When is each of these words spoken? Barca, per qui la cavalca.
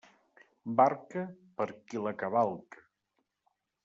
Barca, 0.79 1.21
per 1.61 1.67
qui 1.75 2.01
la 2.07 2.15
cavalca. 2.23 2.83